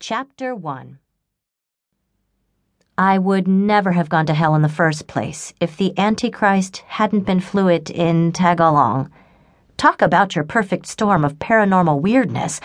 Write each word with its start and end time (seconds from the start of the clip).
Chapter 0.00 0.54
1 0.54 0.98
I 2.98 3.16
would 3.16 3.48
never 3.48 3.92
have 3.92 4.08
gone 4.08 4.26
to 4.26 4.34
hell 4.34 4.54
in 4.54 4.62
the 4.62 4.68
first 4.68 5.06
place 5.06 5.54
if 5.60 5.76
the 5.76 5.98
Antichrist 5.98 6.78
hadn't 6.88 7.24
been 7.26 7.40
fluent 7.40 7.90
in 7.90 8.32
Tagalog. 8.32 9.10
Talk 9.76 10.02
about 10.02 10.34
your 10.34 10.44
perfect 10.44 10.86
storm 10.86 11.24
of 11.24 11.38
paranormal 11.38 12.00
weirdness, 12.00 12.60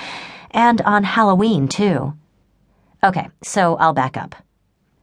and 0.51 0.81
on 0.81 1.03
Halloween, 1.03 1.67
too. 1.67 2.13
Okay, 3.03 3.29
so 3.43 3.77
I'll 3.77 3.93
back 3.93 4.17
up. 4.17 4.35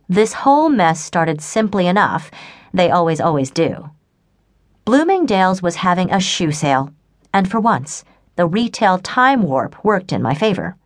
This 0.08 0.32
whole 0.34 0.68
mess 0.68 1.00
started 1.00 1.40
simply 1.40 1.86
enough. 1.86 2.30
They 2.74 2.90
always, 2.90 3.20
always 3.20 3.50
do. 3.50 3.90
Bloomingdale's 4.84 5.62
was 5.62 5.76
having 5.76 6.10
a 6.10 6.20
shoe 6.20 6.52
sale, 6.52 6.92
and 7.32 7.50
for 7.50 7.60
once, 7.60 8.04
the 8.34 8.46
retail 8.46 8.98
time 8.98 9.42
warp 9.42 9.82
worked 9.84 10.12
in 10.12 10.20
my 10.20 10.34
favor. 10.34 10.76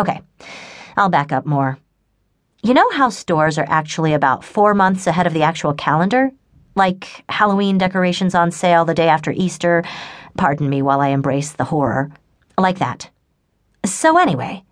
Okay, 0.00 0.22
I'll 0.96 1.10
back 1.10 1.30
up 1.30 1.44
more. 1.44 1.78
You 2.62 2.72
know 2.72 2.90
how 2.92 3.10
stores 3.10 3.58
are 3.58 3.66
actually 3.68 4.14
about 4.14 4.42
four 4.42 4.72
months 4.72 5.06
ahead 5.06 5.26
of 5.26 5.34
the 5.34 5.42
actual 5.42 5.74
calendar? 5.74 6.30
Like 6.74 7.22
Halloween 7.28 7.76
decorations 7.76 8.34
on 8.34 8.50
sale 8.50 8.86
the 8.86 8.94
day 8.94 9.08
after 9.08 9.30
Easter. 9.30 9.84
Pardon 10.38 10.70
me 10.70 10.80
while 10.80 11.02
I 11.02 11.08
embrace 11.08 11.52
the 11.52 11.64
horror. 11.64 12.10
Like 12.56 12.78
that. 12.78 13.10
So, 13.84 14.16
anyway, 14.16 14.64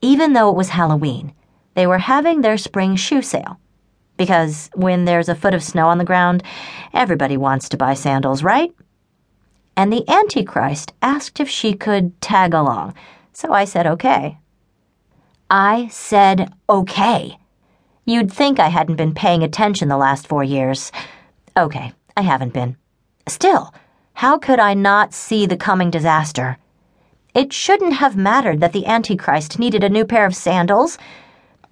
even 0.00 0.32
though 0.32 0.50
it 0.50 0.56
was 0.56 0.70
Halloween, 0.70 1.32
they 1.74 1.86
were 1.86 1.98
having 1.98 2.40
their 2.40 2.58
spring 2.58 2.96
shoe 2.96 3.22
sale. 3.22 3.60
Because 4.16 4.68
when 4.74 5.04
there's 5.04 5.28
a 5.28 5.36
foot 5.36 5.54
of 5.54 5.62
snow 5.62 5.86
on 5.86 5.98
the 5.98 6.04
ground, 6.04 6.42
everybody 6.92 7.36
wants 7.36 7.68
to 7.68 7.76
buy 7.76 7.94
sandals, 7.94 8.42
right? 8.42 8.74
And 9.76 9.92
the 9.92 10.08
Antichrist 10.08 10.92
asked 11.02 11.38
if 11.38 11.48
she 11.48 11.72
could 11.72 12.20
tag 12.20 12.52
along, 12.52 12.94
so 13.32 13.52
I 13.52 13.64
said 13.64 13.86
okay. 13.86 14.38
I 15.54 15.88
said 15.88 16.50
okay. 16.66 17.36
You'd 18.06 18.32
think 18.32 18.58
I 18.58 18.68
hadn't 18.68 18.96
been 18.96 19.12
paying 19.12 19.42
attention 19.42 19.88
the 19.88 19.98
last 19.98 20.26
four 20.26 20.42
years. 20.42 20.90
Okay, 21.54 21.92
I 22.16 22.22
haven't 22.22 22.54
been. 22.54 22.78
Still, 23.28 23.74
how 24.14 24.38
could 24.38 24.58
I 24.58 24.72
not 24.72 25.12
see 25.12 25.44
the 25.44 25.58
coming 25.58 25.90
disaster? 25.90 26.56
It 27.34 27.52
shouldn't 27.52 27.92
have 27.92 28.16
mattered 28.16 28.60
that 28.60 28.72
the 28.72 28.86
Antichrist 28.86 29.58
needed 29.58 29.84
a 29.84 29.90
new 29.90 30.06
pair 30.06 30.24
of 30.24 30.34
sandals. 30.34 30.96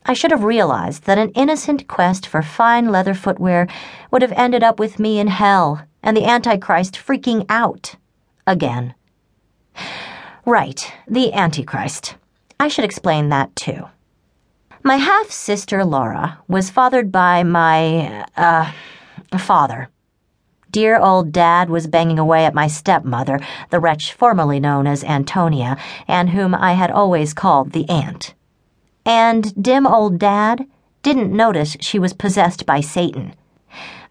I 0.05 0.13
should 0.13 0.31
have 0.31 0.45
realized 0.45 1.05
that 1.05 1.17
an 1.17 1.31
innocent 1.31 1.89
quest 1.89 2.27
for 2.27 2.43
fine 2.43 2.91
leather 2.91 3.15
footwear 3.15 3.67
would 4.11 4.21
have 4.21 4.33
ended 4.33 4.63
up 4.63 4.79
with 4.79 4.99
me 4.99 5.19
in 5.19 5.29
hell 5.29 5.87
and 6.03 6.15
the 6.15 6.27
Antichrist 6.27 6.97
freaking 6.97 7.47
out. 7.49 7.97
Again. 8.47 8.95
Right, 10.45 10.93
the 11.09 11.33
Antichrist. 11.33 12.17
I 12.61 12.69
should 12.69 12.85
explain 12.85 13.31
that 13.31 13.57
too. 13.57 13.89
My 14.83 14.97
half 14.97 15.31
sister 15.31 15.83
Laura 15.83 16.41
was 16.47 16.69
fathered 16.69 17.11
by 17.11 17.43
my, 17.43 18.27
uh, 18.37 18.71
father. 19.39 19.89
Dear 20.71 20.99
old 21.01 21.33
dad 21.33 21.71
was 21.71 21.87
banging 21.87 22.19
away 22.19 22.45
at 22.45 22.53
my 22.53 22.67
stepmother, 22.67 23.41
the 23.71 23.81
wretch 23.81 24.13
formerly 24.13 24.61
known 24.61 24.87
as 24.87 25.03
Antonia, 25.05 25.79
and 26.07 26.31
whom 26.31 26.55
I 26.55 26.75
had 26.75 26.91
always 26.91 27.33
called 27.33 27.73
the 27.73 27.89
Ant. 27.89 28.35
And 29.07 29.55
dim 29.61 29.87
old 29.87 30.19
dad 30.19 30.67
didn't 31.03 31.35
notice 31.35 31.79
she 31.81 31.99
was 31.99 32.13
possessed 32.13 32.67
by 32.67 32.83
Satan. 32.83 33.35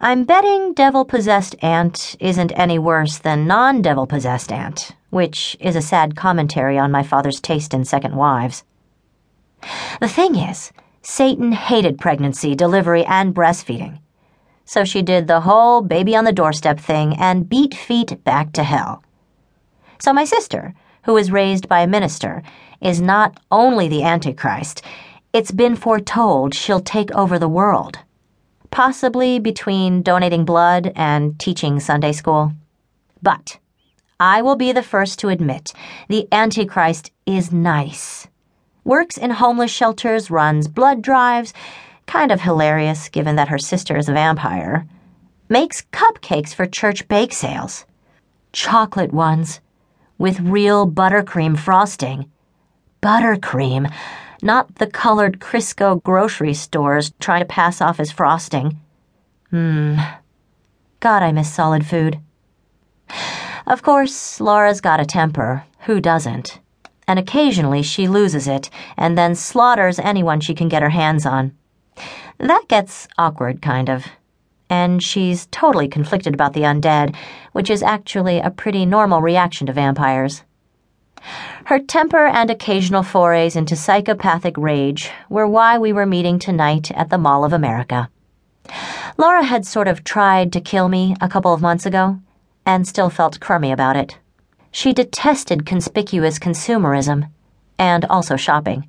I'm 0.01 0.23
betting 0.23 0.73
devil 0.73 1.05
possessed 1.05 1.55
Ant 1.61 2.15
isn't 2.19 2.51
any 2.55 2.79
worse 2.79 3.19
than 3.19 3.45
non 3.45 3.83
devil 3.83 4.07
possessed 4.07 4.51
Ant 4.51 4.95
which 5.09 5.57
is 5.59 5.75
a 5.75 5.81
sad 5.81 6.15
commentary 6.15 6.77
on 6.77 6.91
my 6.91 7.03
father's 7.03 7.39
taste 7.39 7.73
in 7.73 7.85
second 7.85 8.15
wives. 8.15 8.63
The 9.99 10.07
thing 10.07 10.35
is, 10.35 10.71
Satan 11.01 11.51
hated 11.51 11.99
pregnancy, 11.99 12.55
delivery, 12.55 13.05
and 13.05 13.33
breastfeeding. 13.33 13.99
So 14.65 14.83
she 14.85 15.01
did 15.01 15.27
the 15.27 15.41
whole 15.41 15.81
baby 15.81 16.15
on 16.15 16.25
the 16.25 16.31
doorstep 16.31 16.79
thing 16.79 17.15
and 17.17 17.49
beat 17.49 17.73
feet 17.73 18.23
back 18.23 18.53
to 18.53 18.63
hell. 18.63 19.03
So 19.99 20.13
my 20.13 20.25
sister, 20.25 20.73
who 21.03 21.13
was 21.13 21.31
raised 21.31 21.67
by 21.67 21.81
a 21.81 21.87
minister, 21.87 22.43
is 22.79 23.01
not 23.01 23.39
only 23.51 23.87
the 23.87 24.03
Antichrist, 24.03 24.83
it's 25.33 25.51
been 25.51 25.75
foretold 25.75 26.53
she'll 26.53 26.79
take 26.79 27.11
over 27.11 27.39
the 27.39 27.49
world. 27.49 27.99
Possibly 28.71 29.39
between 29.39 30.03
donating 30.03 30.45
blood 30.45 30.91
and 30.95 31.39
teaching 31.39 31.79
Sunday 31.79 32.11
school. 32.11 32.53
But 33.21 33.57
I 34.19 34.41
will 34.41 34.57
be 34.57 34.73
the 34.73 34.83
first 34.83 35.17
to 35.19 35.29
admit 35.29 35.71
the 36.09 36.27
Antichrist 36.31 37.11
is 37.25 37.53
nice. 37.53 38.27
Works 38.83 39.17
in 39.17 39.31
homeless 39.31 39.71
shelters, 39.71 40.29
runs 40.29 40.67
blood 40.67 41.01
drives, 41.01 41.53
kind 42.05 42.31
of 42.31 42.41
hilarious 42.41 43.07
given 43.07 43.37
that 43.37 43.47
her 43.47 43.57
sister 43.57 43.95
is 43.95 44.09
a 44.09 44.13
vampire. 44.13 44.85
Makes 45.47 45.83
cupcakes 45.93 46.53
for 46.53 46.65
church 46.65 47.07
bake 47.07 47.31
sales. 47.31 47.85
Chocolate 48.51 49.13
ones. 49.13 49.61
With 50.17 50.41
real 50.41 50.89
buttercream 50.89 51.57
frosting. 51.57 52.29
Buttercream, 53.01 53.89
not 54.41 54.75
the 54.75 54.87
colored 54.87 55.39
Crisco 55.39 56.03
grocery 56.03 56.53
stores 56.53 57.13
trying 57.21 57.41
to 57.41 57.45
pass 57.45 57.79
off 57.79 58.01
as 58.01 58.11
frosting. 58.11 58.79
Hmm. 59.49 59.95
God, 60.99 61.23
I 61.23 61.31
miss 61.31 61.53
solid 61.53 61.85
food. 61.85 62.19
Of 63.69 63.83
course, 63.83 64.41
Laura's 64.41 64.81
got 64.81 64.99
a 64.99 65.05
temper. 65.05 65.63
Who 65.81 66.01
doesn't? 66.01 66.59
And 67.07 67.19
occasionally 67.19 67.83
she 67.83 68.07
loses 68.07 68.47
it 68.47 68.71
and 68.97 69.15
then 69.15 69.35
slaughters 69.35 69.99
anyone 69.99 70.39
she 70.39 70.55
can 70.55 70.69
get 70.69 70.81
her 70.81 70.89
hands 70.89 71.23
on. 71.23 71.51
That 72.39 72.67
gets 72.67 73.07
awkward, 73.19 73.61
kind 73.61 73.87
of. 73.87 74.07
And 74.71 75.03
she's 75.03 75.47
totally 75.51 75.87
conflicted 75.87 76.33
about 76.33 76.53
the 76.53 76.61
undead, 76.61 77.15
which 77.51 77.69
is 77.69 77.83
actually 77.83 78.39
a 78.39 78.49
pretty 78.49 78.87
normal 78.87 79.21
reaction 79.21 79.67
to 79.67 79.73
vampires. 79.73 80.41
Her 81.65 81.77
temper 81.77 82.25
and 82.25 82.49
occasional 82.49 83.03
forays 83.03 83.55
into 83.55 83.75
psychopathic 83.75 84.57
rage 84.57 85.11
were 85.29 85.47
why 85.47 85.77
we 85.77 85.93
were 85.93 86.07
meeting 86.07 86.39
tonight 86.39 86.89
at 86.93 87.11
the 87.11 87.19
Mall 87.19 87.45
of 87.45 87.53
America. 87.53 88.09
Laura 89.15 89.43
had 89.43 89.63
sort 89.63 89.87
of 89.87 90.03
tried 90.03 90.51
to 90.53 90.61
kill 90.61 90.89
me 90.89 91.15
a 91.21 91.29
couple 91.29 91.53
of 91.53 91.61
months 91.61 91.85
ago 91.85 92.19
and 92.69 92.87
still 92.87 93.09
felt 93.09 93.39
crummy 93.39 93.71
about 93.71 93.95
it. 93.95 94.19
She 94.69 94.93
detested 94.93 95.65
conspicuous 95.65 96.37
consumerism 96.37 97.31
and 97.79 98.05
also 98.05 98.35
shopping, 98.35 98.87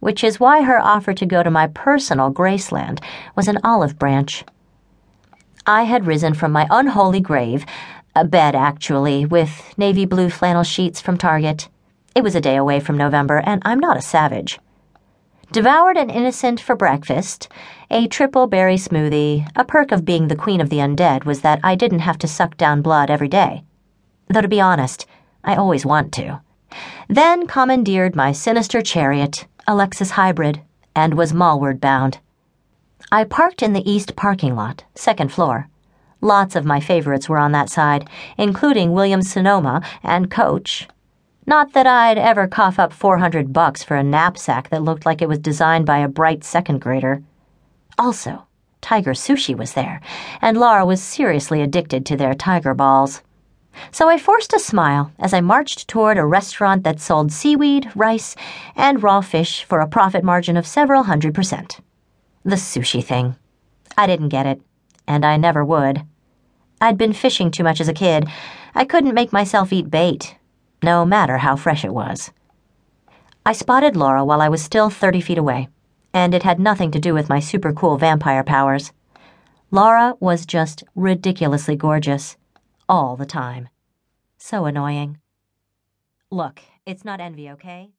which 0.00 0.24
is 0.24 0.40
why 0.40 0.62
her 0.62 0.80
offer 0.80 1.12
to 1.14 1.24
go 1.26 1.44
to 1.44 1.50
my 1.58 1.68
personal 1.68 2.32
Graceland 2.32 2.98
was 3.36 3.46
an 3.46 3.60
olive 3.62 4.00
branch. 4.00 4.42
I 5.64 5.84
had 5.84 6.08
risen 6.08 6.34
from 6.34 6.50
my 6.50 6.66
unholy 6.70 7.20
grave, 7.20 7.64
a 8.16 8.24
bed 8.24 8.56
actually, 8.56 9.24
with 9.24 9.78
navy 9.78 10.06
blue 10.06 10.28
flannel 10.28 10.64
sheets 10.64 11.00
from 11.00 11.16
Target. 11.16 11.68
It 12.16 12.24
was 12.24 12.34
a 12.34 12.40
day 12.40 12.56
away 12.56 12.80
from 12.80 12.96
November, 12.98 13.38
and 13.46 13.62
I'm 13.64 13.78
not 13.78 13.96
a 13.96 14.02
savage. 14.02 14.58
Devoured 15.52 15.96
an 15.96 16.10
innocent 16.10 16.60
for 16.60 16.76
breakfast, 16.76 17.48
a 17.90 18.06
triple 18.06 18.46
berry 18.46 18.76
smoothie. 18.76 19.48
A 19.56 19.64
perk 19.64 19.90
of 19.90 20.04
being 20.04 20.28
the 20.28 20.36
queen 20.36 20.60
of 20.60 20.70
the 20.70 20.76
undead 20.76 21.24
was 21.24 21.40
that 21.40 21.58
I 21.64 21.74
didn't 21.74 22.00
have 22.00 22.18
to 22.18 22.28
suck 22.28 22.56
down 22.56 22.82
blood 22.82 23.10
every 23.10 23.26
day. 23.26 23.64
Though 24.28 24.42
to 24.42 24.48
be 24.48 24.60
honest, 24.60 25.06
I 25.42 25.56
always 25.56 25.84
want 25.84 26.12
to. 26.12 26.40
Then 27.08 27.48
commandeered 27.48 28.14
my 28.14 28.30
sinister 28.30 28.80
chariot, 28.80 29.48
a 29.66 29.72
Lexus 29.72 30.12
Hybrid, 30.12 30.60
and 30.94 31.14
was 31.14 31.34
mallward 31.34 31.80
bound. 31.80 32.18
I 33.10 33.24
parked 33.24 33.60
in 33.60 33.72
the 33.72 33.90
east 33.90 34.14
parking 34.14 34.54
lot, 34.54 34.84
second 34.94 35.32
floor. 35.32 35.68
Lots 36.20 36.54
of 36.54 36.64
my 36.64 36.78
favorites 36.78 37.28
were 37.28 37.38
on 37.38 37.50
that 37.52 37.70
side, 37.70 38.08
including 38.38 38.92
Williams-Sonoma 38.92 39.82
and 40.04 40.30
Coach, 40.30 40.86
not 41.46 41.72
that 41.72 41.86
I'd 41.86 42.18
ever 42.18 42.46
cough 42.46 42.78
up 42.78 42.92
400 42.92 43.52
bucks 43.52 43.82
for 43.82 43.96
a 43.96 44.02
knapsack 44.02 44.68
that 44.70 44.82
looked 44.82 45.06
like 45.06 45.22
it 45.22 45.28
was 45.28 45.38
designed 45.38 45.86
by 45.86 45.98
a 45.98 46.08
bright 46.08 46.44
second 46.44 46.80
grader. 46.80 47.22
Also, 47.98 48.46
Tiger 48.80 49.12
Sushi 49.12 49.56
was 49.56 49.72
there, 49.72 50.00
and 50.40 50.56
Laura 50.56 50.84
was 50.84 51.02
seriously 51.02 51.62
addicted 51.62 52.06
to 52.06 52.16
their 52.16 52.34
tiger 52.34 52.74
balls. 52.74 53.22
So 53.92 54.08
I 54.08 54.18
forced 54.18 54.52
a 54.52 54.58
smile 54.58 55.12
as 55.18 55.32
I 55.32 55.40
marched 55.40 55.88
toward 55.88 56.18
a 56.18 56.26
restaurant 56.26 56.84
that 56.84 57.00
sold 57.00 57.32
seaweed, 57.32 57.90
rice, 57.94 58.36
and 58.74 59.02
raw 59.02 59.20
fish 59.20 59.64
for 59.64 59.80
a 59.80 59.88
profit 59.88 60.24
margin 60.24 60.56
of 60.56 60.66
several 60.66 61.04
hundred 61.04 61.34
percent. 61.34 61.80
The 62.44 62.56
sushi 62.56 63.04
thing. 63.04 63.36
I 63.96 64.06
didn't 64.06 64.30
get 64.30 64.46
it, 64.46 64.60
and 65.06 65.24
I 65.24 65.36
never 65.36 65.64
would. 65.64 66.02
I'd 66.80 66.98
been 66.98 67.12
fishing 67.12 67.50
too 67.50 67.62
much 67.62 67.80
as 67.80 67.88
a 67.88 67.94
kid. 67.94 68.26
I 68.74 68.84
couldn't 68.84 69.14
make 69.14 69.32
myself 69.32 69.72
eat 69.72 69.90
bait, 69.90 70.36
no 70.82 71.04
matter 71.04 71.38
how 71.38 71.56
fresh 71.56 71.84
it 71.84 71.94
was. 71.94 72.30
I 73.44 73.52
spotted 73.52 73.96
Laura 73.96 74.24
while 74.24 74.40
I 74.40 74.48
was 74.48 74.62
still 74.62 74.90
30 74.90 75.20
feet 75.20 75.38
away, 75.38 75.68
and 76.12 76.34
it 76.34 76.42
had 76.42 76.60
nothing 76.60 76.90
to 76.92 76.98
do 76.98 77.14
with 77.14 77.28
my 77.28 77.40
super 77.40 77.72
cool 77.72 77.96
vampire 77.96 78.44
powers. 78.44 78.92
Laura 79.70 80.14
was 80.20 80.46
just 80.46 80.82
ridiculously 80.94 81.76
gorgeous, 81.76 82.36
all 82.88 83.16
the 83.16 83.26
time. 83.26 83.68
So 84.36 84.64
annoying. 84.64 85.18
Look, 86.30 86.60
it's 86.86 87.04
not 87.04 87.20
envy, 87.20 87.50
okay? 87.50 87.90